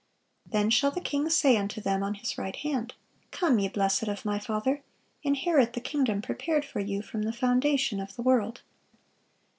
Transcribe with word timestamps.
Then 0.47 0.71
shall 0.71 0.89
the 0.89 0.99
King 0.99 1.29
say 1.29 1.55
unto 1.57 1.79
them 1.79 2.01
on 2.01 2.15
His 2.15 2.35
right 2.35 2.55
hand, 2.55 2.95
Come, 3.29 3.59
ye 3.59 3.67
blessed 3.67 4.07
of 4.07 4.25
My 4.25 4.39
Father, 4.39 4.81
inherit 5.21 5.73
the 5.73 5.79
kingdom 5.79 6.23
prepared 6.23 6.65
for 6.65 6.79
you 6.79 7.03
from 7.03 7.21
the 7.21 7.31
foundation 7.31 7.99
of 7.99 8.15
the 8.15 8.23
world." 8.23 8.63